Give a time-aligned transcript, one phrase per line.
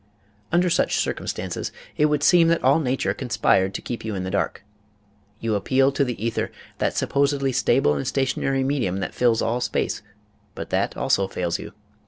[0.51, 4.31] Under such circumstances it would seem that all Nature conspired to keep you in the
[4.31, 4.63] dark.
[5.39, 10.01] You appeal to the ether, that supposedly stable and stationary medium that fills all space,
[10.55, 11.73] but that also fails you.